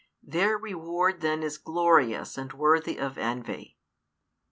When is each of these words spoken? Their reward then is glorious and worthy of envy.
Their 0.23 0.57
reward 0.57 1.21
then 1.21 1.43
is 1.43 1.59
glorious 1.59 2.35
and 2.35 2.51
worthy 2.53 2.97
of 2.97 3.19
envy. 3.19 3.77